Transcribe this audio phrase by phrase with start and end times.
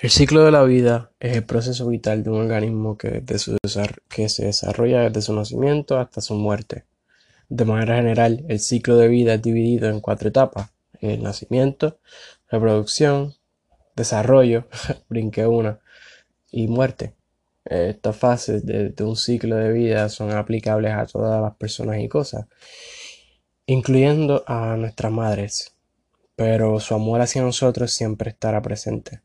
[0.00, 3.20] El ciclo de la vida es el proceso vital de un organismo que,
[4.28, 6.84] se desarrolla desde su nacimiento hasta su muerte.
[7.48, 10.70] De manera general, el ciclo de vida es dividido en cuatro etapas.
[11.00, 11.98] El nacimiento,
[12.48, 13.34] reproducción,
[13.96, 14.68] desarrollo,
[15.08, 15.80] brinqué una,
[16.52, 17.14] y muerte.
[17.64, 22.46] Estas fases de un ciclo de vida son aplicables a todas las personas y cosas,
[23.66, 25.74] incluyendo a nuestras madres,
[26.36, 29.22] pero su amor hacia nosotros siempre estará presente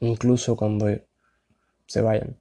[0.00, 0.88] incluso cuando
[1.86, 2.36] se vayan.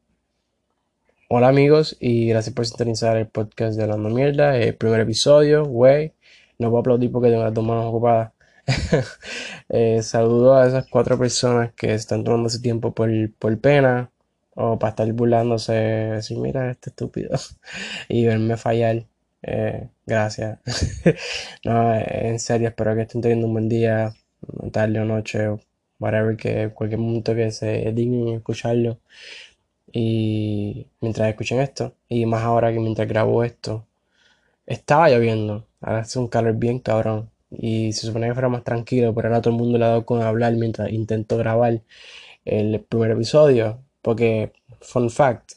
[1.30, 6.14] Hola amigos y gracias por sintonizar el podcast de Hablando Mierda, el primer episodio, güey.
[6.58, 8.31] No puedo aplaudir porque tengo las dos manos ocupadas.
[9.70, 14.12] eh, saludo a esas cuatro personas que están tomando ese tiempo por, por pena
[14.55, 17.38] o para estar burlándose, decir, mira, este estúpido,
[18.09, 19.05] y verme fallar.
[19.41, 20.59] Eh, gracias.
[21.66, 24.14] no, en serio, espero que estén teniendo un buen día,
[24.72, 25.48] tarde o noche,
[26.00, 29.00] whatever, que cualquier momento que se dignen escucharlo.
[29.92, 33.86] Y mientras escuchen esto, y más ahora que mientras grabo esto,
[34.66, 37.30] estaba lloviendo, ahora hace un calor bien cabrón.
[37.52, 40.05] Y se supone que fuera más tranquilo, pero ahora todo el mundo le ha dado
[40.05, 41.81] con hablar mientras intento grabar
[42.45, 43.80] el primer episodio.
[44.02, 45.53] Porque, fun fact,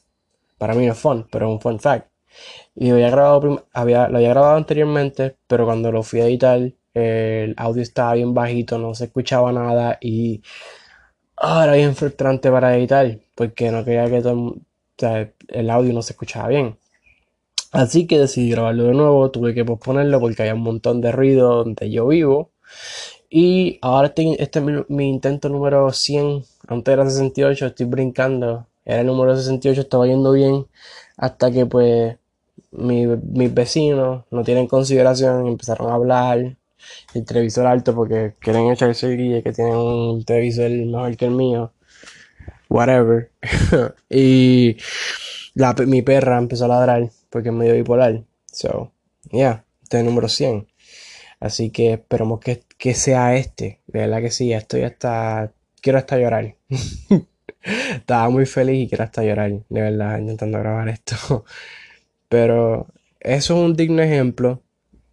[0.58, 2.08] para mí no es fun, pero es un fun fact.
[2.74, 7.54] Y había grabado, había, lo había grabado anteriormente, pero cuando lo fui a editar, el
[7.56, 10.42] audio estaba bien bajito, no se escuchaba nada y
[11.36, 14.56] ahora era bien frustrante para editar porque no quería que todo
[15.48, 16.78] el, audio no se escuchaba bien.
[17.72, 21.64] Así que decidí grabarlo de nuevo, tuve que posponerlo porque había un montón de ruido
[21.64, 22.50] donde yo vivo.
[23.30, 26.44] Y ahora este, este es mi, intento número 100.
[26.68, 28.66] Antes era 68, estoy brincando.
[28.84, 30.66] Era el número 68, estaba yendo bien.
[31.16, 32.16] Hasta que pues
[32.72, 36.56] mis vecinos no tienen consideración, empezaron a hablar
[37.14, 41.32] el televisor alto porque quieren echarse el guille que tienen un televisor mejor que el
[41.32, 41.72] mío.
[42.68, 43.30] Whatever.
[44.10, 44.76] y
[45.54, 48.24] la, mi perra empezó a ladrar porque es medio bipolar.
[48.46, 48.92] So,
[49.30, 50.66] yeah, este es el número 100.
[51.40, 53.80] Así que esperemos que, que sea este.
[53.86, 55.52] De verdad que sí, estoy hasta.
[55.80, 56.54] Quiero hasta llorar.
[57.62, 61.44] Estaba muy feliz y quiero hasta llorar, de verdad, intentando grabar esto.
[62.28, 62.86] Pero
[63.20, 64.62] eso es un digno ejemplo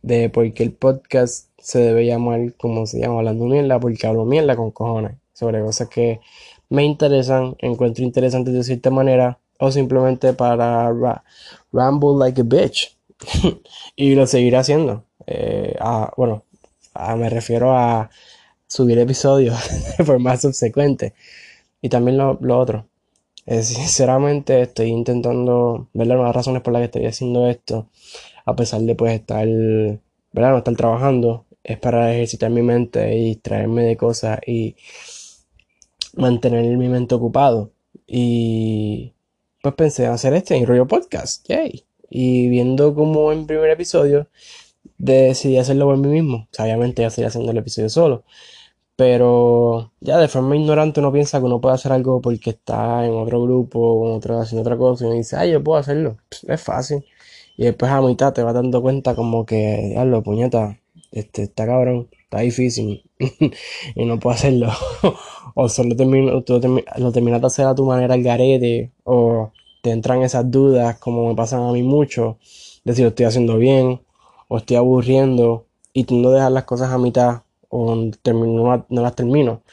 [0.02, 4.26] de por qué el podcast se debe llamar como se llama hablando mierda porque hablo
[4.26, 6.20] mierda con cojones sobre cosas que
[6.68, 10.92] me interesan, encuentro interesantes de cierta manera o simplemente para
[11.72, 12.98] ramble like a bitch
[13.96, 15.06] y lo seguiré haciendo.
[15.28, 15.78] Eh,
[16.18, 16.44] bueno,
[17.16, 18.10] me refiero a
[18.66, 19.56] subir episodios
[19.98, 21.14] de forma subsecuente
[21.84, 22.88] y también lo, otro.
[23.46, 27.90] Eh, sinceramente estoy intentando ver las razones por las que estoy haciendo esto
[28.44, 30.52] a pesar de pues estar, ¿verdad?
[30.52, 34.76] No estar trabajando es para ejercitar mi mente y distraerme de cosas y
[36.16, 37.72] mantener mi mente ocupado.
[38.08, 39.14] Y
[39.62, 41.86] pues pensé en hacer este en rollo podcast, yay.
[42.10, 44.28] Y viendo como en primer episodio
[44.98, 46.48] decidí hacerlo por mí mismo.
[46.60, 48.24] obviamente ya sería haciendo el episodio solo.
[48.96, 53.14] Pero ya de forma ignorante uno piensa que uno puede hacer algo porque está en
[53.14, 56.18] otro grupo o en otra, haciendo otra cosa y uno dice, ay, yo puedo hacerlo.
[56.48, 57.06] es fácil.
[57.58, 60.80] Y después a mitad te vas dando cuenta como que, lo puñeta,
[61.12, 63.04] este, está cabrón, está difícil
[63.96, 64.70] y no puedo hacerlo.
[65.56, 66.60] o solo termino, tú
[66.98, 71.28] lo terminas de hacer a tu manera al garete, o te entran esas dudas como
[71.28, 72.38] me pasan a mí mucho,
[72.84, 74.02] de si lo estoy haciendo bien,
[74.48, 79.16] o estoy aburriendo, y tú no dejas las cosas a mitad, o no, no las
[79.16, 79.64] termino.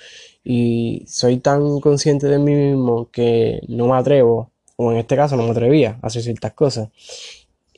[0.44, 5.36] Y soy tan consciente de mí mismo que no me atrevo, o en este caso
[5.36, 6.88] no me atrevía a hacer ciertas cosas.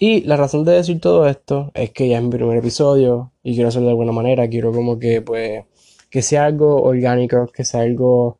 [0.00, 3.54] Y la razón de decir todo esto es que ya es mi primer episodio y
[3.54, 4.46] quiero hacerlo de buena manera.
[4.48, 5.64] Quiero como que, pues,
[6.10, 8.38] que sea algo orgánico, que sea algo,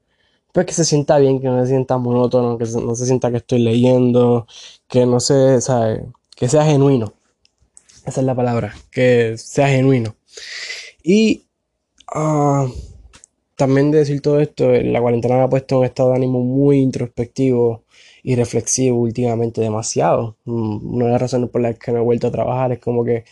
[0.53, 3.39] pues, que se sienta bien, que no se sienta monótono, que no se sienta que
[3.39, 4.47] estoy leyendo,
[4.87, 6.05] que no se, ¿sabe?
[6.37, 7.15] Que sea genuino.
[8.05, 10.17] Esa es la palabra, que sea genuino.
[11.03, 11.47] Y
[12.15, 12.71] uh,
[13.57, 16.41] también de decir todo esto, la cuarentena me ha puesto en un estado de ánimo
[16.41, 17.85] muy introspectivo
[18.23, 20.37] y reflexivo últimamente demasiado.
[20.45, 23.05] Mm, una de las razones por las que me he vuelto a trabajar es como
[23.05, 23.25] que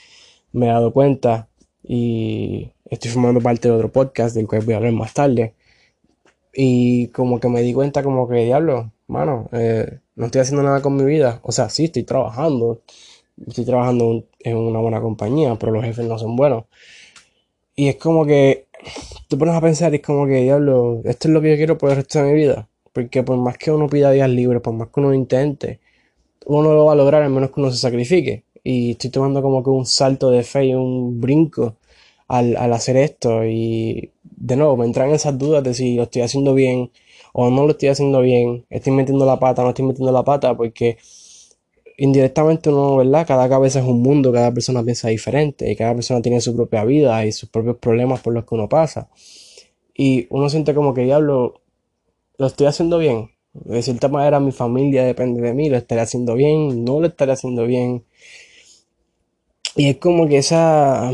[0.53, 1.49] me he dado cuenta
[1.87, 5.55] y estoy formando parte de otro podcast del cual voy a hablar más tarde.
[6.53, 10.83] Y como que me di cuenta como que, diablo, mano, eh, no estoy haciendo nada
[10.83, 11.41] con mi vida.
[11.43, 12.83] O sea, sí, estoy trabajando.
[13.47, 16.65] Estoy trabajando en una buena compañía, pero los jefes no son buenos.
[17.75, 18.67] Y es como que
[19.29, 21.79] te pones a pensar y es como que, diablo, esto es lo que yo quiero
[21.79, 22.69] por el resto de mi vida.
[22.93, 25.81] Porque por más que uno pida días libres, por más que uno intente,
[26.47, 28.46] uno lo va a lograr al menos que uno se sacrifique.
[28.69, 31.77] Y estoy tomando como que un salto de fe y un brinco
[32.27, 33.45] al, hacer esto.
[33.45, 36.91] Y de nuevo, me entran esas dudas de si lo estoy haciendo bien
[37.33, 40.57] o no lo estoy haciendo bien, estoy metiendo la pata, no estoy metiendo la pata,
[40.57, 40.99] porque
[41.97, 43.25] indirectamente uno, ¿verdad?
[43.27, 46.85] Cada cabeza es un mundo, cada persona piensa diferente, y cada persona tiene su propia
[46.85, 49.11] vida y sus propios problemas por los que uno pasa.
[49.95, 51.61] Y uno siente como que, diablo,
[52.39, 53.31] lo estoy haciendo bien.
[53.53, 57.33] De cierta manera mi familia depende de mí, lo estaré haciendo bien, no lo estaré
[57.33, 58.05] haciendo bien.
[59.77, 61.13] Y es como que esa,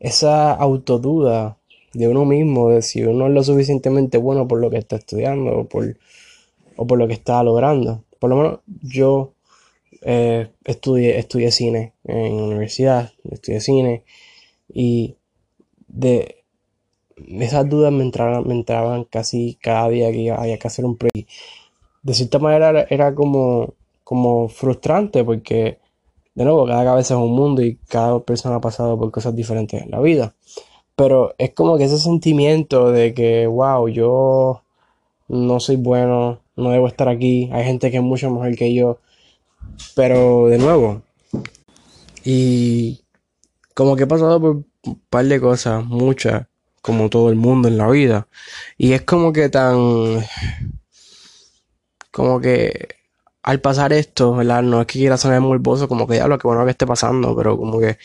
[0.00, 1.58] esa autoduda
[1.92, 5.60] de uno mismo, de si uno es lo suficientemente bueno por lo que está estudiando
[5.60, 5.96] o por,
[6.76, 8.04] o por lo que está logrando.
[8.18, 9.32] Por lo menos yo
[10.02, 14.04] eh, estudié, estudié cine en la universidad, estudié cine
[14.68, 15.16] y
[15.88, 16.44] de
[17.16, 21.32] esas dudas me entraban, me entraban casi cada día que había que hacer un proyecto.
[22.02, 25.78] De cierta manera era como, como frustrante porque,
[26.34, 29.82] de nuevo, cada cabeza es un mundo y cada persona ha pasado por cosas diferentes
[29.82, 30.34] en la vida.
[30.96, 34.62] Pero es como que ese sentimiento de que, wow, yo
[35.28, 38.98] no soy bueno, no debo estar aquí, hay gente que es mucho mejor que yo.
[39.94, 41.02] Pero de nuevo,
[42.24, 43.00] y
[43.74, 44.50] como que he pasado por
[44.84, 46.46] un par de cosas, muchas,
[46.82, 48.28] como todo el mundo en la vida.
[48.76, 50.24] Y es como que tan...
[52.10, 52.99] Como que
[53.42, 54.62] al pasar esto, ¿verdad?
[54.62, 57.36] No es que quiera sonar morboso, como que ya lo que bueno que esté pasando,
[57.36, 57.98] pero como que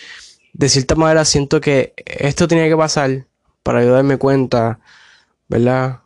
[0.53, 3.27] de cierta manera siento que esto tenía que pasar
[3.63, 4.79] para yo darme cuenta,
[5.49, 6.01] ¿verdad?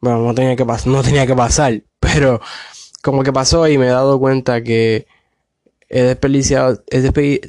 [0.00, 2.40] Bueno, no tenía que, pasar no tenía que pasar, pero
[3.02, 5.06] como que pasó y me he dado cuenta que
[5.88, 7.00] he desperdiciado, he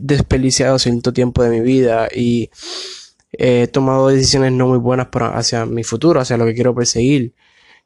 [0.02, 2.50] desperdiciado cierto tiempo de mi vida y
[3.32, 7.34] he tomado decisiones no muy buenas hacia mi futuro, hacia lo que quiero perseguir.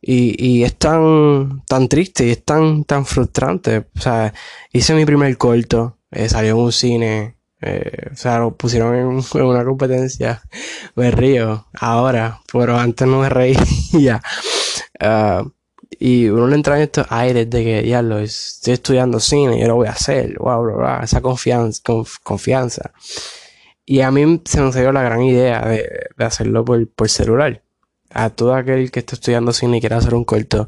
[0.02, 3.88] Y, y es tan, tan triste y es tan, tan frustrante.
[3.96, 4.34] O sea,
[4.72, 9.42] hice mi primer corto, eh, salió en un cine, eh, o sea, lo pusieron en,
[9.44, 10.42] una competencia.
[10.96, 14.22] Me río ahora, pero antes no me reía.
[15.00, 15.52] Uh,
[16.00, 19.68] y uno le entra en estos aires de que, ya lo estoy estudiando cine, yo
[19.68, 21.82] lo voy a hacer, wow, bla, bla, esa confianza,
[22.24, 22.92] confianza.
[23.86, 27.64] Y a mí se me salió la gran idea de, hacerlo por, por, celular.
[28.18, 30.68] A todo aquel que esté estudiando cine y quiera hacer un corto,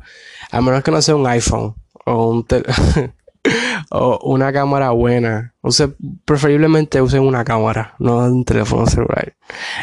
[0.52, 1.74] a menos que no sea un iPhone
[2.06, 2.46] o un
[3.92, 5.56] o una cámara buena.
[5.62, 5.90] Use,
[6.26, 9.36] preferiblemente usen una cámara, no un teléfono celular.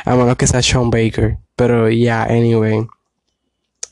[0.05, 1.39] A menos que sea Sean Baker.
[1.57, 2.87] Pero ya, anyway.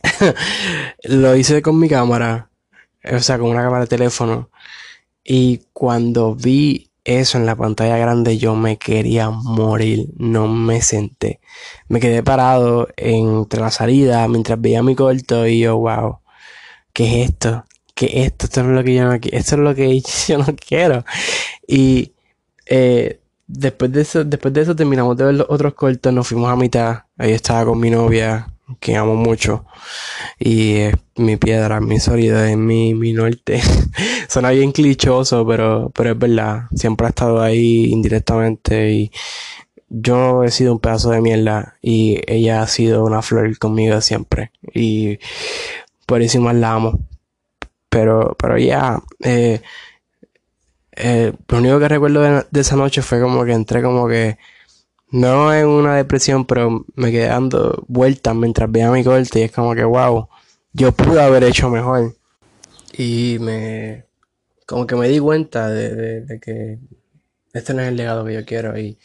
[1.05, 2.51] Lo hice con mi cámara.
[3.11, 4.51] O sea, con una cámara de teléfono.
[5.25, 10.09] Y cuando vi eso en la pantalla grande, yo me quería morir.
[10.17, 11.41] No me senté.
[11.89, 16.21] Me quedé parado entre la salida mientras veía mi corto y yo, wow.
[16.93, 17.65] ¿Qué es esto?
[17.95, 20.47] que esto, esto es lo que yo no quiero, esto es lo que yo no
[20.57, 21.05] quiero.
[21.67, 22.13] Y
[22.67, 26.51] eh, después de eso, después de eso terminamos de ver los otros cortos, nos fuimos
[26.51, 29.65] a mitad, ahí estaba con mi novia, que amo mucho,
[30.39, 33.61] y es mi piedra, mi es mi, mi norte.
[34.29, 39.13] Suena bien clichoso, pero, pero es verdad, siempre ha estado ahí indirectamente y
[39.89, 44.51] yo he sido un pedazo de mierda y ella ha sido una flor conmigo siempre
[44.73, 45.19] y
[46.07, 46.99] por más la amo.
[47.89, 49.61] Pero, pero ya, eh,
[50.97, 54.37] eh, lo único que recuerdo de, esa noche fue como que entré como que,
[55.15, 59.53] no en una depresión, pero me quedé dando vueltas mientras veía mi corte y es
[59.53, 60.29] como que, wow,
[60.73, 62.17] yo pude haber hecho mejor.
[62.99, 64.07] Y me,
[64.67, 66.81] como que me di cuenta de, que
[67.53, 68.99] este no es el legado que yo quiero y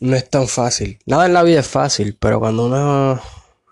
[0.00, 0.98] no es tan fácil.
[1.04, 3.20] Nada en la vida es fácil, pero cuando uno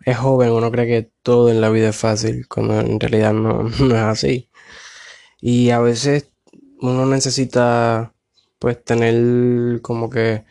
[0.04, 3.62] es joven, uno cree que todo en la vida es fácil, cuando en realidad no,
[3.80, 4.50] no es así.
[5.40, 6.28] Y a veces
[6.82, 8.12] uno necesita,
[8.58, 10.44] pues, tener como que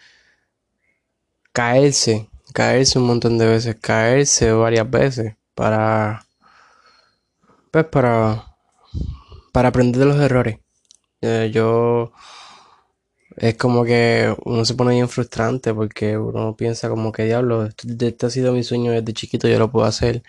[1.58, 6.28] caerse, caerse un montón de veces, caerse varias veces para,
[7.72, 8.56] pues, para,
[9.52, 10.60] para aprender de los errores.
[11.22, 12.12] Eh, yo
[13.38, 18.16] es como que uno se pone bien frustrante porque uno piensa como que diablo, este,
[18.28, 20.22] ha sido mi sueño desde chiquito, yo lo puedo hacer.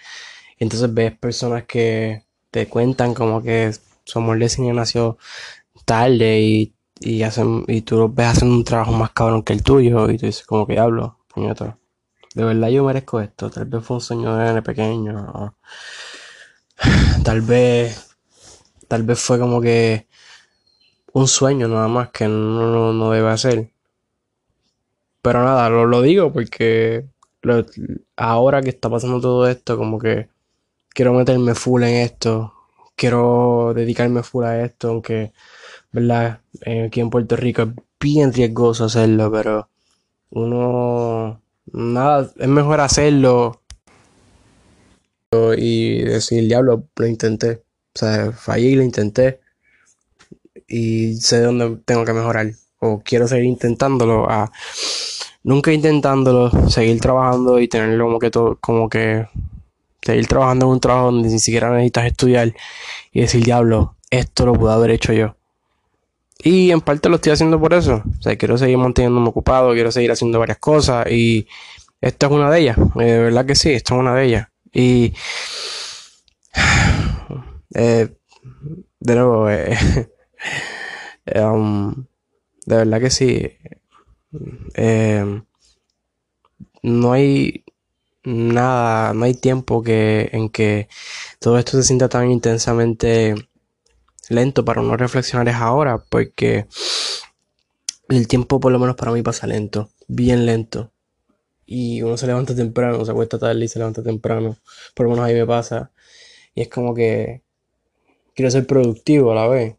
[0.59, 5.19] Y entonces ves personas que te cuentan como que de cine nació
[5.85, 9.63] tarde y, y, hacen, y tú los ves haciendo un trabajo más cabrón que el
[9.63, 11.18] tuyo y tú dices como que diablo,
[12.35, 15.55] De verdad yo merezco esto, tal vez fue un sueño de pequeño.
[17.25, 18.17] Tal vez,
[18.89, 20.07] tal vez fue como que
[21.13, 23.71] un sueño nada más que no, no debe hacer.
[25.23, 27.07] Pero nada, lo, lo digo porque
[28.17, 30.29] ahora que está pasando todo esto, como que
[30.91, 32.55] quiero meterme full en esto,
[32.97, 35.33] quiero dedicarme full a esto, aunque,
[35.93, 36.43] ¿verdad?
[36.87, 39.71] Aquí en Puerto Rico es bien riesgoso hacerlo, pero
[40.31, 41.41] uno,
[41.73, 43.63] nada, es mejor hacerlo
[45.57, 47.63] y decir, diablo, lo intenté.
[47.95, 49.41] O sea, fallé y lo intenté.
[50.67, 52.53] Y sé dónde tengo que mejorar.
[52.81, 54.31] O quiero seguir intentándolo.
[54.31, 54.51] A
[55.43, 59.27] nunca intentándolo, seguir trabajando y tenerlo como que todo, como que
[60.03, 62.55] seguir trabajando en un trabajo donde ni siquiera necesitas estudiar
[63.13, 65.38] y decir, diablo, esto lo pude haber hecho yo.
[66.43, 68.03] Y en parte lo estoy haciendo por eso.
[68.19, 71.49] O sea, quiero seguir manteniéndome ocupado, quiero seguir haciendo varias cosas y
[72.01, 72.79] esta es una de ellas.
[73.01, 74.49] Eh, de verdad que sí, esta es una de ellas.
[74.73, 75.13] Y
[77.75, 78.09] eh,
[79.01, 80.09] de nuevo, eh,
[81.43, 82.07] um,
[82.67, 83.51] de verdad que sí.
[86.83, 87.65] no hay
[88.25, 90.89] nada, no hay tiempo que, en que
[91.41, 93.35] todo esto se sienta tan intensamente
[94.29, 96.67] lento para no reflexionar es ahora, porque
[98.09, 100.93] el tiempo por lo menos para mí pasa lento, bien lento.
[101.67, 104.57] Y uno se levanta temprano, se acuesta tarde y se levanta temprano.
[104.95, 105.91] Por lo menos ahí me pasa.
[106.55, 107.43] Y es como que
[108.35, 109.77] quiero ser productivo a la vez,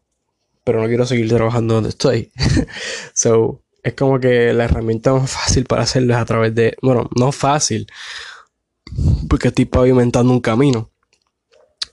[0.64, 2.30] pero no quiero seguir trabajando donde estoy.
[3.14, 7.08] so, es como que la herramienta más fácil para hacerlo es a través de, bueno,
[7.16, 7.86] no fácil,
[9.28, 10.90] porque estoy pavimentando un camino.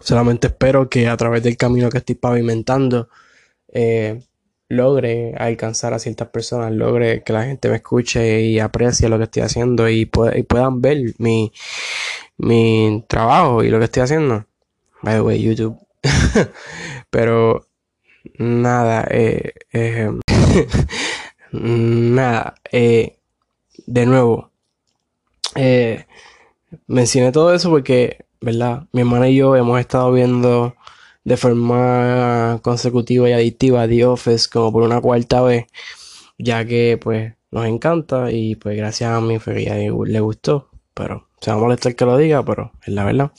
[0.07, 3.09] Solamente espero que a través del camino que estoy pavimentando
[3.67, 4.23] eh,
[4.69, 9.25] logre alcanzar a ciertas personas, logre que la gente me escuche y aprecie lo que
[9.25, 11.51] estoy haciendo y, puedan ver mi,
[13.09, 14.45] trabajo y lo que estoy haciendo.
[15.01, 15.77] By the way, YouTube.
[17.09, 17.67] Pero
[18.39, 20.09] nada, eh, eh,
[21.51, 24.51] nada, de nuevo,
[26.87, 28.87] mencioné todo eso porque ¿verdad?
[28.91, 30.75] Mi hermana y yo hemos estado viendo
[31.23, 35.65] de forma consecutiva y adictiva The Office como por una cuarta vez,
[36.37, 41.51] ya que pues nos encanta y pues gracias a mí fue le gustó, pero se
[41.51, 43.31] va a molestar que lo diga, pero es la verdad.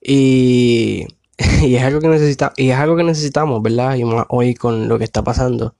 [0.00, 1.06] Y,
[1.62, 3.96] y es algo que necesita, y es algo que necesitamos, ¿verdad?
[3.96, 5.76] Y hoy con lo que está pasando.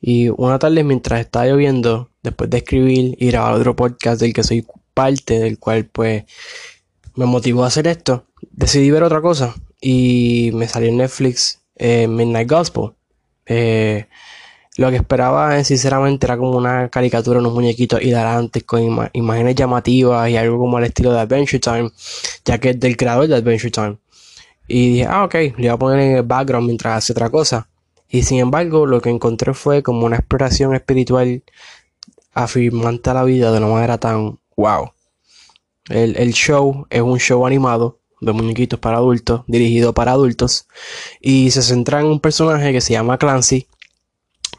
[0.00, 4.42] Y una tarde mientras estaba lloviendo, después de escribir y grabar otro podcast del que
[4.42, 6.24] soy parte, del cual pues
[7.14, 12.06] me motivó a hacer esto, decidí ver otra cosa y me salió en Netflix eh,
[12.08, 12.92] Midnight Gospel.
[13.46, 14.06] Eh,
[14.76, 20.36] lo que esperaba sinceramente era como una caricatura, unos muñequitos hilarantes con imágenes llamativas y
[20.36, 21.90] algo como al estilo de Adventure Time,
[22.44, 23.98] ya que es del creador de Adventure Time.
[24.68, 27.68] Y dije, ah, ok, le voy a poner en el background mientras hace otra cosa.
[28.08, 31.42] Y sin embargo, lo que encontré fue como una exploración espiritual
[32.32, 34.92] afirmante a la vida de una manera tan wow.
[35.88, 40.68] El, show es un show animado de muñequitos para adultos, dirigido para adultos,
[41.20, 43.66] y se centra en un personaje que se llama Clancy,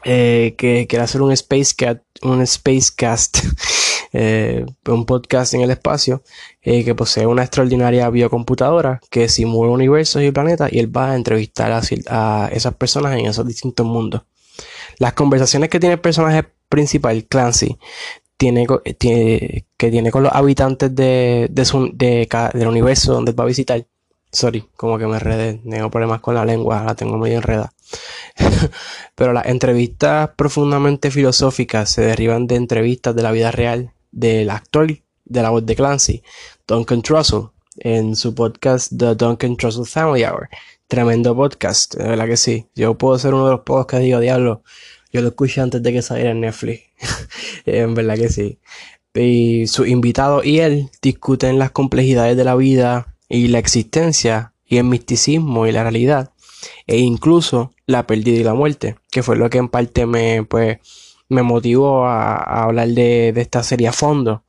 [0.04, 2.44] eh, que quiere hacer un Space, Cat, un
[2.94, 3.38] Cast,
[4.12, 6.22] eh, un podcast en el espacio,
[6.60, 11.16] eh, que posee una extraordinaria biocomputadora que simula universos y planetas, y él va a
[11.16, 14.22] entrevistar a, a esas personas en esos distintos mundos.
[14.98, 17.78] Las conversaciones que tiene el personaje principal, Clancy,
[18.36, 18.66] tiene,
[18.98, 23.48] tiene, que tiene con los habitantes de, de su, de, del universo donde va a
[23.48, 23.84] visitar.
[24.32, 27.72] Sorry, como que me enredé, tengo problemas con la lengua, la tengo muy enredada.
[29.14, 34.88] Pero las entrevistas profundamente filosóficas se derivan de entrevistas de la vida real del actor
[35.24, 36.22] de la voz de Clancy,
[36.66, 40.48] Duncan Trussell, en su podcast The Duncan Trussell Family Hour.
[40.86, 42.66] Tremendo podcast, de verdad que sí.
[42.74, 44.62] Yo puedo ser uno de los pocos que digo, diablo,
[45.14, 46.82] yo lo escuché antes de que saliera en Netflix.
[47.66, 48.58] en verdad que sí.
[49.14, 54.78] Y su invitado y él discuten las complejidades de la vida y la existencia y
[54.78, 56.32] el misticismo y la realidad
[56.88, 60.78] e incluso la pérdida y la muerte, que fue lo que en parte me, pues,
[61.28, 64.42] me motivó a, hablar de, de esta serie a fondo.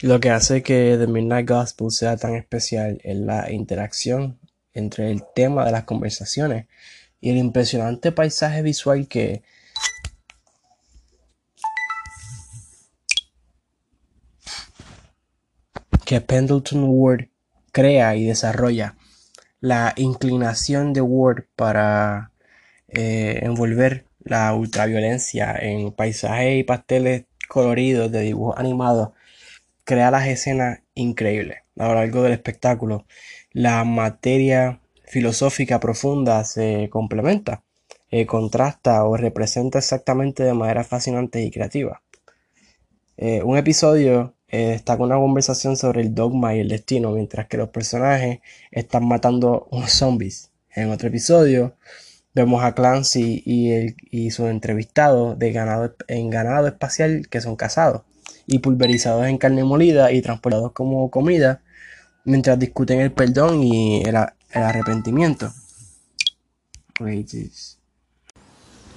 [0.00, 4.38] Lo que hace que The Midnight Gospel sea tan especial es la interacción
[4.78, 6.66] entre el tema de las conversaciones.
[7.20, 9.42] Y el impresionante paisaje visual que
[16.06, 17.28] que Pendleton Ward
[17.70, 18.96] crea y desarrolla
[19.60, 22.32] la inclinación de Ward para
[22.88, 29.10] eh, envolver la ultraviolencia en paisajes y pasteles coloridos de dibujos animados
[29.84, 31.58] crea las escenas increíbles.
[31.78, 33.06] A lo largo del espectáculo
[33.58, 37.64] la materia filosófica profunda se complementa,
[38.08, 42.00] eh, contrasta o representa exactamente de manera fascinante y creativa.
[43.16, 47.56] Eh, un episodio eh, destaca una conversación sobre el dogma y el destino, mientras que
[47.56, 48.38] los personajes
[48.70, 50.52] están matando unos zombies.
[50.72, 51.74] En otro episodio
[52.34, 57.56] vemos a Clancy y, el, y su entrevistado de ganado, en ganado espacial que son
[57.56, 58.02] casados.
[58.46, 61.60] y pulverizados en carne molida y transportados como comida
[62.28, 64.16] mientras discuten el perdón y el,
[64.52, 65.52] arrepentimiento.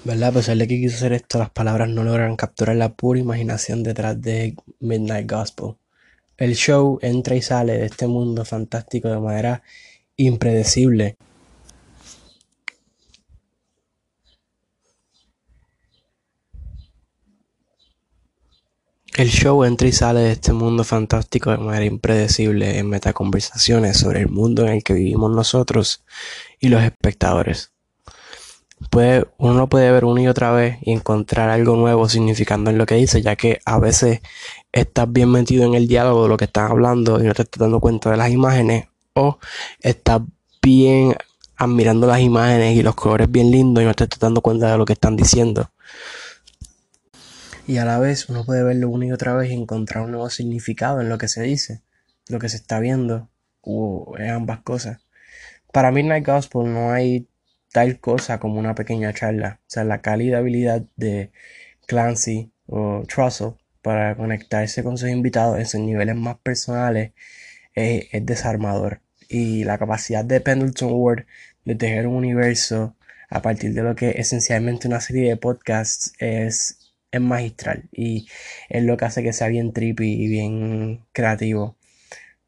[0.04, 0.30] ¿Verdad?
[0.30, 3.84] A pesar de que quiso hacer esto, las palabras no logran capturar la pura imaginación
[3.84, 5.76] detrás de Midnight Gospel.
[6.38, 9.64] El show entra y sale de este mundo fantástico de manera
[10.18, 11.18] impredecible.
[19.14, 24.22] El show entra y sale de este mundo fantástico de manera impredecible en metaconversaciones sobre
[24.22, 26.06] el mundo en el que vivimos nosotros
[26.62, 27.74] y los espectadores.
[28.90, 32.86] Puede, uno puede ver una y otra vez y encontrar algo nuevo significando en lo
[32.86, 34.22] que dice, ya que a veces
[34.72, 37.60] estás bien metido en el diálogo de lo que están hablando y no te estás
[37.60, 39.40] dando cuenta de las imágenes, o
[39.82, 40.22] estás
[40.62, 41.16] bien
[41.58, 44.78] admirando las imágenes y los colores bien lindos y no te estás dando cuenta de
[44.78, 45.70] lo que están diciendo
[47.72, 50.30] y a la vez uno puede verlo una y otra vez y encontrar un nuevo
[50.30, 51.82] significado en lo que se dice,
[52.28, 53.30] lo que se está viendo,
[53.62, 55.00] o en ambas cosas.
[55.72, 57.30] Para Midnight Gospel no hay
[57.72, 61.32] tal cosa como una pequeña charla, o sea, la calidad habilidad de
[61.88, 67.14] Clancy o Trussell para conectarse con sus invitados en sus niveles más personales
[67.74, 69.02] es, es desarmador.
[69.30, 71.26] Y la capacidad de Pendleton Ward
[71.64, 72.98] de tejer un universo
[73.30, 76.81] a partir de lo que es esencialmente una serie de podcasts es
[77.12, 78.28] es magistral y
[78.70, 81.78] es lo que hace que sea bien trippy y bien creativo.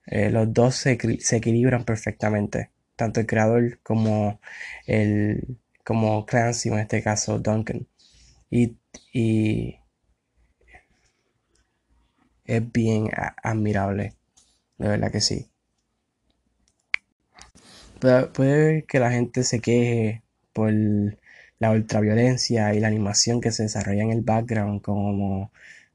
[0.07, 4.39] Eh, los dos se, equilibran perfectamente, tanto el creador como
[4.87, 7.87] el como Clancy en este caso Duncan.
[8.49, 8.77] Y,
[12.45, 13.09] es bien
[13.43, 14.15] admirable,
[14.77, 15.49] de verdad que sí.
[17.99, 20.71] Puede, puede que la gente se queje por
[21.63, 25.51] la ultraviolencia y la animación que se desarrolla en el background, como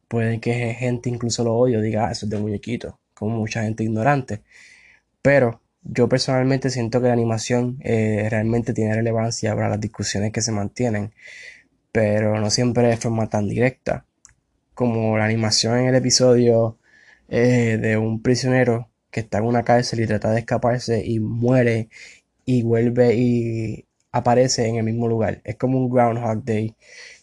[0.08, 3.84] puede que gente incluso lo odio, diga, ah, eso es de muñequito, como mucha gente
[3.84, 4.42] ignorante.
[5.22, 10.42] Pero yo personalmente siento que la animación eh, realmente tiene relevancia para las discusiones que
[10.42, 11.12] se mantienen,
[11.92, 14.06] pero no siempre de forma tan directa,
[14.74, 16.78] como la animación en el episodio
[17.28, 21.88] eh, de un prisionero que está en una cárcel y trata de escaparse y muere
[22.44, 23.87] y vuelve y
[24.18, 25.40] aparece en el mismo lugar.
[25.44, 26.74] Es como un Groundhog Day,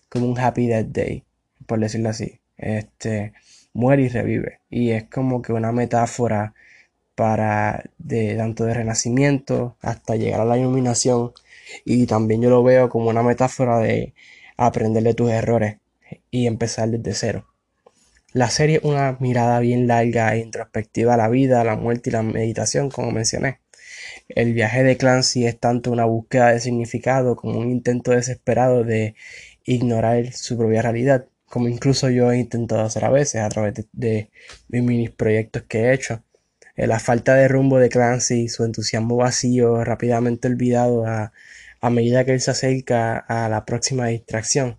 [0.10, 1.24] como un Happy Death Day,
[1.66, 2.40] por decirlo así.
[2.58, 3.34] Este
[3.74, 4.60] muere y revive.
[4.70, 6.54] Y es como que una metáfora
[7.16, 11.34] para de tanto de renacimiento hasta llegar a la iluminación.
[11.84, 14.14] Y también yo lo veo como una metáfora de
[14.58, 15.78] aprender de tus errores
[16.32, 17.46] y empezar desde cero.
[18.34, 22.14] La serie es una mirada bien larga e introspectiva a la vida, la muerte y
[22.14, 23.60] la meditación, como mencioné.
[24.30, 29.16] El viaje de Clancy es tanto una búsqueda de significado como un intento desesperado de
[29.64, 34.30] ignorar su propia realidad, como incluso yo he intentado hacer a veces a través de,
[34.70, 36.24] mis mini proyectos que he hecho.
[36.76, 41.32] Eh, la falta de rumbo de Clancy, su entusiasmo vacío, rápidamente olvidado a,
[41.92, 44.78] medida que él se acerca a la próxima distracción,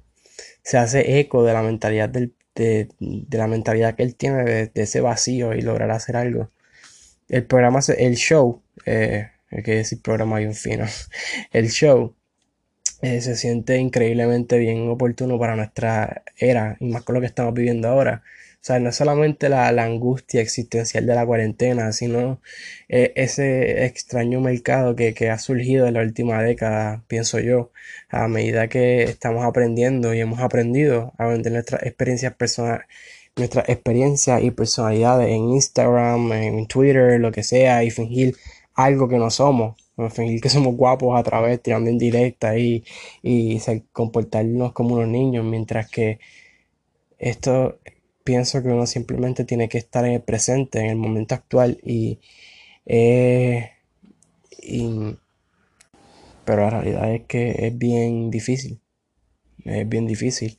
[0.64, 2.88] se hace eco de la mentalidad de,
[3.30, 6.50] la mentalidad que él tiene de, ese vacío y lograr hacer algo.
[7.28, 10.86] El programa, el show, eh, hay que decir programa un fino,
[11.52, 12.14] el show
[13.02, 17.54] eh, se siente increíblemente bien oportuno para nuestra era y más con lo que estamos
[17.54, 18.22] viviendo ahora.
[18.56, 22.40] O sea, no solamente la, angustia existencial de la cuarentena, sino
[22.88, 27.70] eh, ese extraño mercado que, que, ha surgido en la última década, pienso yo,
[28.08, 32.86] a medida que estamos aprendiendo y hemos aprendido a vender nuestras experiencias personales
[33.36, 38.34] nuestras experiencias y personalidades en Instagram, en Twitter, lo que sea, y fingir
[38.76, 39.76] algo que no somos.
[40.10, 42.84] Fingir que somos guapos a través, tirando en directa y,
[43.22, 43.58] y
[43.92, 46.18] comportarnos como unos niños, mientras que
[47.18, 47.78] esto
[48.24, 52.18] pienso que uno simplemente tiene que estar en el presente, en el momento actual y,
[52.86, 53.70] eh,
[54.62, 55.16] y
[56.44, 58.80] pero la realidad es que es bien difícil,
[59.64, 60.58] es bien difícil,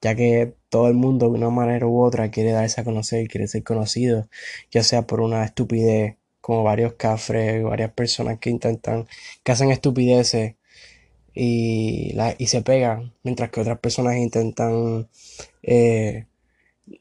[0.00, 3.48] ya que todo el mundo de una manera u otra quiere darse a conocer, quiere
[3.48, 4.28] ser conocido,
[4.70, 6.15] ya sea por una estupidez
[6.46, 9.08] como varios cafres, varias personas que intentan,
[9.42, 10.54] que hacen estupideces
[11.34, 15.08] y, y se pegan, mientras que otras personas intentan
[15.64, 16.26] eh,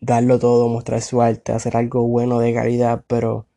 [0.01, 3.47] darlo todo, mostrar su arte, hacer algo bueno de calidad, pero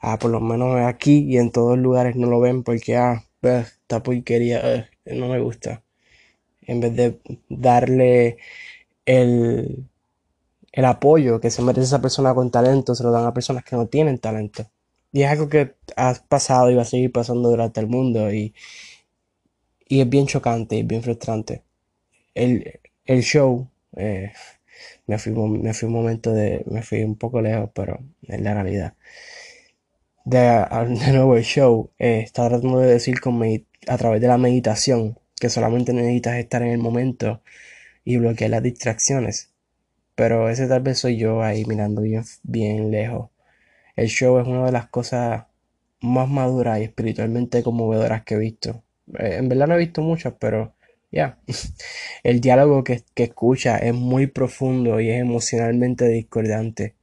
[0.00, 4.02] ah, por lo menos aquí y en todos lugares no lo ven porque ah, esta
[4.04, 5.82] porquería no me gusta.
[6.62, 8.38] En vez de darle
[9.06, 9.86] el,
[10.72, 13.76] el apoyo que se merece esa persona con talento, se lo dan a personas que
[13.76, 14.70] no tienen talento.
[15.14, 18.54] Y es algo que ha pasado y va a seguir pasando durante el mundo y,
[19.88, 21.62] y es bien chocante y bien frustrante.
[22.34, 24.32] El, el show, eh,
[25.06, 28.54] me fui, me fui un momento de, me fui un poco lejos, pero es la
[28.54, 28.94] realidad.
[30.26, 30.66] De,
[31.12, 33.42] nuevo el show, eh, está tratando de decir con
[33.86, 37.42] a través de la meditación que solamente necesitas estar en el momento
[38.04, 39.52] y bloquear las distracciones.
[40.16, 43.30] Pero ese tal vez soy yo ahí mirando bien, bien lejos.
[43.96, 45.44] El show es una de las cosas
[46.00, 48.82] más maduras y espiritualmente conmovedoras que he visto.
[49.18, 50.74] Eh, en verdad no he visto muchas, pero
[51.10, 51.38] ya.
[52.22, 56.94] El diálogo que, que escucha es muy profundo y es emocionalmente discordante.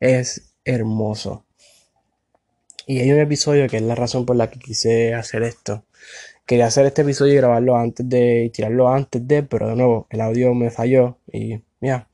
[0.00, 1.44] Es hermoso.
[2.86, 5.84] Y hay un episodio que es la razón por la que quise hacer esto.
[6.46, 10.06] Quería hacer este episodio y grabarlo antes de y tirarlo antes de, pero de nuevo
[10.10, 12.08] el audio me falló y ya.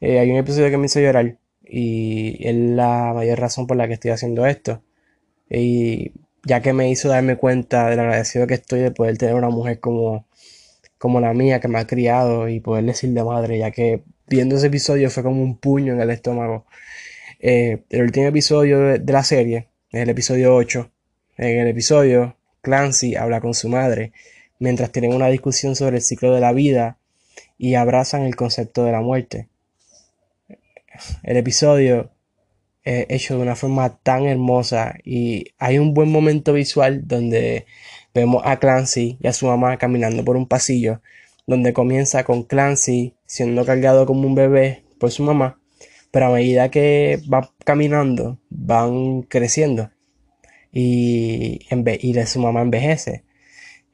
[0.00, 1.36] Eh, hay un episodio que me hizo llorar
[1.68, 4.82] y es la mayor razón por la que estoy haciendo esto.
[5.50, 6.12] Y
[6.44, 9.80] ya que me hizo darme cuenta del agradecido que estoy de poder tener una mujer
[9.80, 10.26] como,
[10.98, 14.56] como la mía que me ha criado y poder decir de madre, ya que viendo
[14.56, 16.66] ese episodio fue como un puño en el estómago.
[17.40, 20.90] Eh, el último episodio de, la serie es el episodio 8.
[21.38, 24.12] En el episodio, Clancy habla con su madre
[24.58, 26.98] mientras tienen una discusión sobre el ciclo de la vida
[27.58, 29.48] y abrazan el concepto de la muerte.
[31.22, 32.10] El episodio
[32.82, 37.66] es hecho de una forma tan hermosa y hay un buen momento visual donde
[38.14, 41.02] vemos a Clancy y a su mamá caminando por un pasillo
[41.46, 45.60] donde comienza con Clancy siendo cargado como un bebé por su mamá,
[46.10, 49.90] pero a medida que va caminando van creciendo
[50.72, 51.60] y,
[52.00, 53.24] y su mamá envejece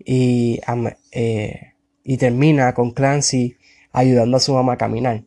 [0.05, 0.61] y,
[1.13, 3.57] eh, y termina con Clancy
[3.93, 5.25] ayudando a su mamá a caminar.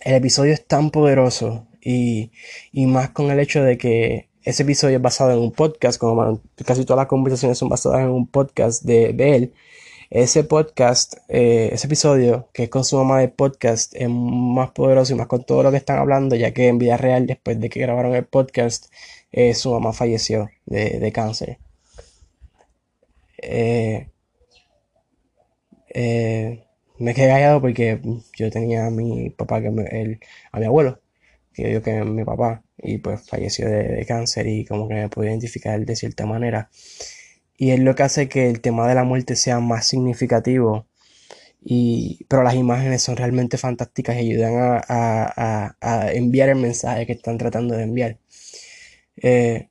[0.00, 2.32] El episodio es tan poderoso y,
[2.72, 6.40] y más con el hecho de que ese episodio es basado en un podcast, como
[6.64, 9.54] casi todas las conversaciones son basadas en un podcast de, él.
[10.10, 15.12] Ese podcast, eh, ese episodio que es con su mamá de podcast es más poderoso
[15.12, 17.68] y más con todo lo que están hablando, ya que en vida real, después de
[17.68, 18.86] que grabaron el podcast,
[19.32, 21.58] eh, su mamá falleció de, de cáncer.
[23.42, 24.08] Eh,
[25.94, 26.64] eh,
[27.00, 28.00] me quedé callado porque
[28.36, 30.20] yo tenía a mi papá, que él,
[30.52, 31.00] a mi abuelo,
[31.52, 35.28] que yo que mi papá, y pues falleció de, cáncer y como que me pude
[35.28, 36.70] identificar de cierta manera.
[37.56, 40.86] Y es lo que hace que el tema de la muerte sea más significativo.
[41.62, 44.54] Y, pero las imágenes son realmente fantásticas y ayudan
[44.88, 48.18] a, a enviar el mensaje que están tratando de enviar.
[49.22, 49.68] Eh,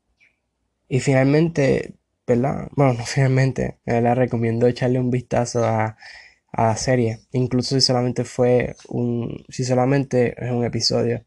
[0.87, 1.95] y finalmente,
[2.27, 2.69] ¿verdad?
[2.75, 5.97] Bueno, no finalmente, la recomiendo echarle un vistazo a,
[6.59, 11.23] a la serie, incluso si solamente fue un, si solamente es un episodio.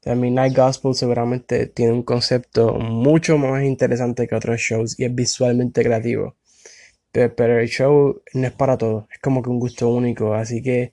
[0.00, 5.14] The Midnight Gospel seguramente tiene un concepto mucho más interesante que otros shows y es
[5.14, 6.36] visualmente creativo.
[7.12, 10.92] Pero, el show no es para todos, es como que un gusto único, así que,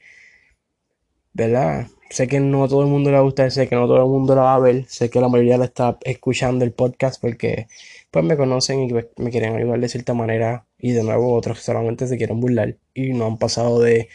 [1.33, 1.87] ¿verdad?
[2.09, 4.43] sé que no todo el mundo le gusta, sé que no todo el mundo la
[4.43, 7.67] va a ver, sé que la mayoría la está escuchando el podcast porque
[8.13, 11.61] pues me conocen y pues, me quieren ayudar de cierta manera y de nuevo otros
[11.61, 14.07] solamente se quieren burlar y no han pasado de,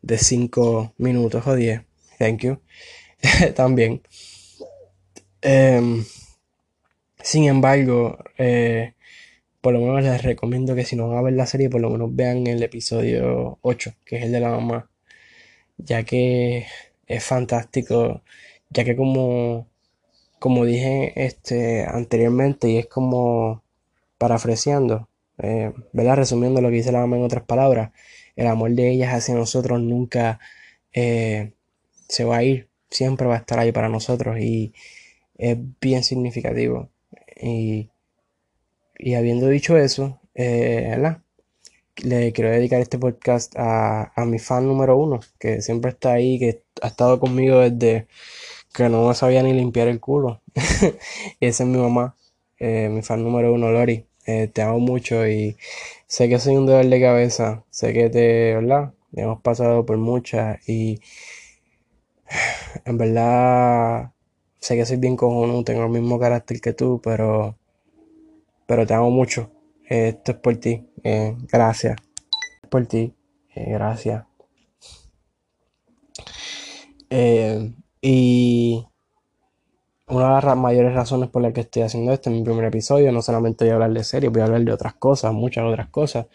[0.00, 1.82] de 5 minutos o 10.
[2.18, 2.60] Thank you.
[3.54, 4.00] También.
[5.42, 6.02] Em,
[7.22, 8.94] sin embargo, eh,
[9.60, 11.90] por lo menos les recomiendo que si no van a ver la serie, por lo
[11.90, 14.90] menos vean el episodio 8, que es el de la mamá.
[15.76, 16.66] Ya que
[17.06, 18.22] es fantástico,
[18.70, 19.68] ya que como,
[20.42, 23.62] como dije este, anteriormente, y es como
[24.18, 26.16] parafraseando, eh, ¿verdad?
[26.16, 27.92] Resumiendo lo que dice la mamá en otras palabras,
[28.34, 30.40] el amor de ellas hacia nosotros nunca
[30.92, 31.52] eh,
[32.08, 34.74] se va a ir, siempre va a estar ahí para nosotros y
[35.38, 36.90] es bien significativo.
[37.40, 37.90] Y,
[38.98, 41.22] y habiendo dicho eso, eh, ¿verdad?
[41.98, 46.62] le quiero dedicar este podcast a, mi fan número uno, que siempre está ahí, que
[46.82, 48.08] ha estado conmigo desde
[48.72, 50.40] que no sabía ni limpiar el culo.
[51.40, 52.16] y esa es mi mamá,
[52.58, 54.06] eh, mi fan número uno, Lori.
[54.26, 55.56] Eh, te amo mucho y
[56.06, 58.94] sé que soy un dolor de cabeza, sé que te, ¿verdad?
[59.14, 61.00] Hemos pasado por muchas y
[62.84, 64.12] en verdad
[64.60, 67.56] sé que soy bien cojonudo, tengo el mismo carácter que tú, pero,
[68.66, 69.50] pero te amo mucho.
[69.88, 70.88] Esto es por ti.
[71.02, 71.96] Eh, gracias.
[72.70, 73.12] Por ti.
[73.54, 74.24] Eh, gracias.
[77.10, 77.72] Eh,
[78.02, 78.86] y
[80.08, 83.12] una de las mayores razones por las que estoy haciendo esto en mi primer episodio,
[83.12, 85.88] no solamente voy a hablar de series, voy a hablar de otras cosas, muchas otras
[85.88, 86.26] cosas.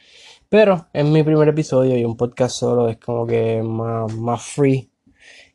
[0.50, 4.90] Pero en mi primer episodio y un podcast solo es como que más, más free.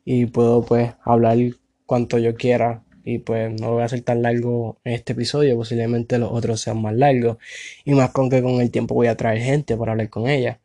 [0.05, 1.37] Y puedo pues hablar
[1.85, 2.83] cuanto yo quiera.
[3.03, 6.93] Y pues no voy a hacer tan largo este episodio, posiblemente los otros sean más
[6.95, 7.37] largos.
[7.85, 10.61] Y más con que con el tiempo voy a traer gente para hablar con ella.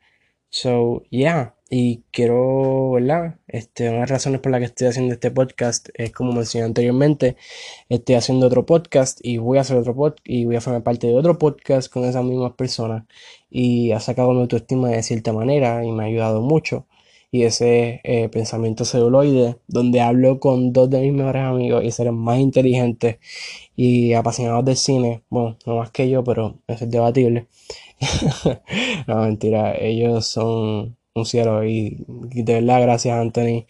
[0.50, 3.36] So, yeah, y quiero, ¿verdad?
[3.46, 6.66] Este, una de las razones por las que estoy haciendo este podcast es como mencioné
[6.66, 7.36] anteriormente,
[7.88, 11.06] estoy haciendo otro podcast y voy a hacer otro podcast y voy a formar parte
[11.08, 13.04] de otro podcast con esas mismas personas
[13.50, 16.86] y ha sacado mi autoestima de cierta manera y me ha ayudado mucho.
[17.30, 22.14] Y ese eh, pensamiento celuloide, donde hablo con dos de mis mejores amigos y seres
[22.14, 23.18] más inteligentes
[23.76, 27.48] y apasionados del cine, bueno, no más que yo, pero eso es debatible.
[29.06, 30.97] no, mentira, ellos son
[31.64, 32.04] y,
[32.42, 33.66] de verdad gracias Anthony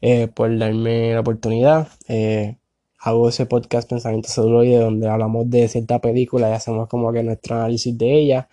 [0.00, 1.88] eh, por darme la oportunidad.
[2.08, 2.56] Eh,
[2.98, 7.56] hago ese podcast Pensamiento Celuloide donde hablamos de cierta película y hacemos como que nuestro
[7.56, 8.48] análisis de ella.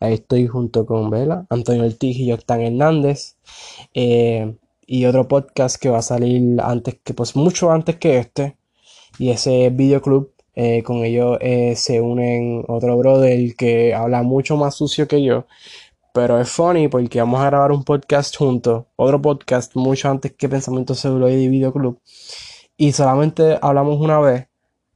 [0.00, 3.36] Ahí estoy junto con Vela, Antonio Ortiz y Octán Hernández.
[3.94, 8.56] Eh, y otro podcast que va a salir antes que, pues mucho antes que este.
[9.18, 10.32] Y ese videoclub,
[10.84, 11.38] con ellos
[11.76, 15.46] se unen otro brother que habla mucho más sucio que yo.
[16.12, 20.46] Pero es funny porque vamos a grabar un podcast juntos, otro podcast mucho antes que
[20.46, 21.98] Pensamiento Celuloide y Videoclub.
[22.76, 24.46] Y solamente hablamos una vez.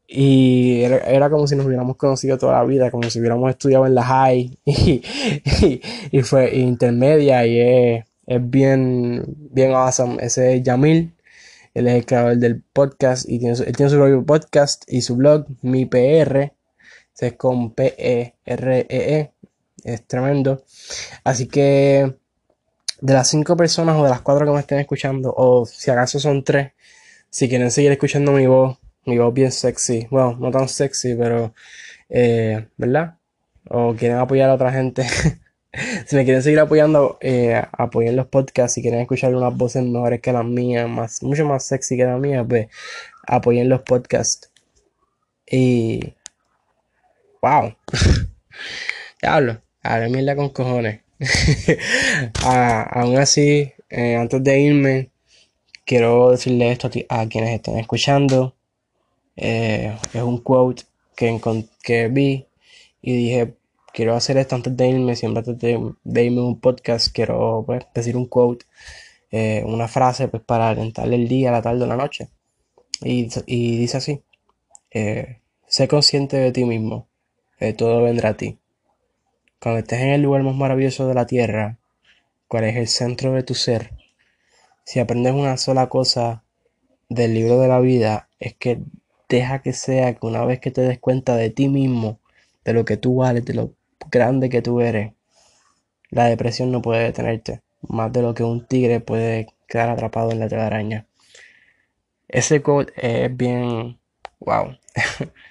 [0.06, 3.94] Y era, como si nos hubiéramos conocido toda la vida, como si hubiéramos estudiado en
[3.94, 4.58] la high.
[6.12, 8.04] Y, fue intermedia y es,
[8.50, 10.18] bien, bien awesome.
[10.20, 11.14] Ese es Yamil.
[11.74, 15.16] Él es el creador del podcast y tiene él tiene su propio podcast y su
[15.16, 16.52] blog, Mi PR.
[17.18, 19.32] Es con P-E-R-E-E.
[19.86, 20.64] Es tremendo.
[21.24, 22.14] Así que
[23.00, 26.18] de las cinco personas o de las cuatro que me estén escuchando, o si acaso
[26.20, 26.72] son tres,
[27.30, 31.54] si quieren seguir escuchando mi voz, mi voz bien sexy, bueno, no tan sexy, pero,
[32.08, 33.16] eh, ¿verdad?
[33.68, 35.04] O quieren apoyar a otra gente.
[36.06, 38.74] si me quieren seguir apoyando, eh, apoyen los podcasts.
[38.74, 42.18] Si quieren escuchar unas voces mejores que las mías, más, mucho más sexy que las
[42.18, 42.68] mías, pues
[43.26, 44.50] apoyen los podcasts.
[45.46, 46.14] Y.
[47.42, 47.76] ¡Wow!
[49.22, 49.65] Diablo.
[49.86, 51.00] A mierda con cojones.
[52.44, 55.10] aún así, eh, antes de irme,
[55.84, 58.54] quiero decirle esto a quienes estén escuchando.
[59.36, 61.40] Eh, es un quote que,
[61.82, 62.46] que vi
[63.02, 63.54] y dije,
[63.92, 68.16] quiero hacer esto antes de irme, siempre antes de, irme un podcast, quiero pues, decir
[68.16, 68.66] un quote,
[69.30, 72.28] eh, una frase pues, para alentarle el día, la tarde o la noche.
[73.02, 73.24] Y
[73.78, 74.22] dice así,
[75.66, 77.08] sé consciente de ti mismo,
[77.76, 78.58] todo vendrá a ti.
[79.66, 81.76] Cuando estés en el lugar más maravilloso de la tierra,
[82.46, 83.90] cuál es el centro de tu ser,
[84.84, 86.44] si aprendes una sola cosa
[87.08, 88.78] del libro de la vida, es que
[89.28, 92.20] deja que sea que una vez que te des cuenta de ti mismo,
[92.64, 93.72] de lo que tú vales, de lo
[94.08, 95.14] grande que tú eres,
[96.10, 100.38] la depresión no puede detenerte, más de lo que un tigre puede quedar atrapado en
[100.38, 101.08] la telaraña.
[102.28, 103.98] Ese code es bien,
[104.38, 104.76] wow.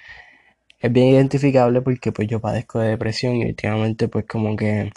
[0.86, 4.92] es bien identificable porque pues yo padezco de depresión y últimamente pues como que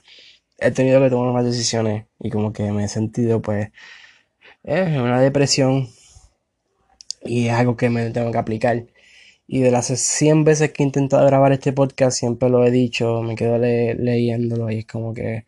[0.58, 3.70] he tenido que tomar más decisiones y como que me he sentido pues
[4.64, 5.88] en una depresión
[7.22, 8.86] y es algo que me tengo que aplicar.
[9.46, 13.22] Y de las 100 veces que he intentado grabar este podcast siempre lo he dicho,
[13.22, 15.46] me quedo leyéndolo y es como que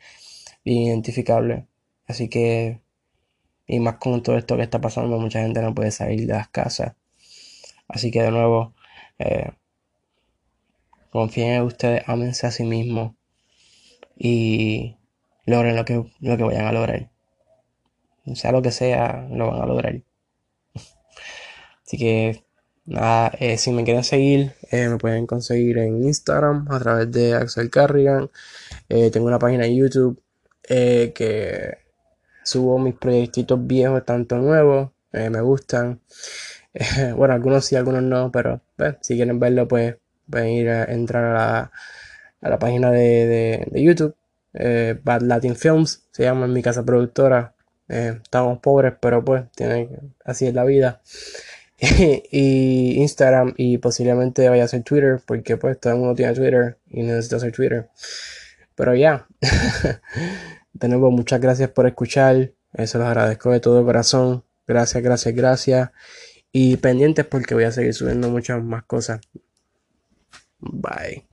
[0.64, 1.66] bien identificable.
[2.06, 2.80] Así que,
[3.66, 6.48] y más con todo esto que está pasando, mucha gente no puede salir de las
[6.48, 6.94] casas.
[7.88, 8.74] Así que de nuevo,
[9.18, 9.50] eh,
[11.10, 13.12] confíen en ustedes, ámense a sí mismos
[14.16, 14.96] y
[15.46, 17.10] logren lo que, lo que vayan a lograr.
[18.34, 20.02] Sea lo que sea, lo van a lograr.
[21.86, 22.44] Así que,
[22.84, 27.34] nada, eh, si me quieren seguir, eh, me pueden conseguir en Instagram a través de
[27.34, 28.30] Axel Carrigan.
[28.88, 30.22] Eh, tengo una página en YouTube
[30.62, 31.78] que
[32.44, 36.00] subo mis proyectitos viejos, tanto nuevos, me gustan.
[37.16, 39.96] bueno, algunos sí, algunos no, pero pues, si quieren verlo, pues
[40.30, 41.72] pueden ir a entrar a la,
[42.40, 44.14] a la página de, de, YouTube.
[44.54, 47.54] Eh, Bad Latin Films se llama en mi casa productora.
[47.88, 49.44] Eh, estamos pobres, pero pues
[50.24, 51.00] así es la vida.
[52.30, 56.78] y Instagram y posiblemente vaya a ser Twitter, porque pues todo el mundo tiene Twitter
[56.88, 57.88] y necesita hacer Twitter.
[58.74, 59.26] Pero ya,
[60.72, 64.44] de nuevo muchas gracias por escuchar, eso los agradezco de todo corazón.
[64.66, 65.90] Gracias, gracias, gracias.
[66.52, 69.20] Y pendientes porque voy a seguir subiendo muchas más cosas.
[70.62, 71.24] Bye.